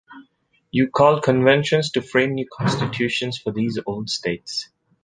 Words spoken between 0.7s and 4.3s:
You called Conventions to frame new Constitutions for these old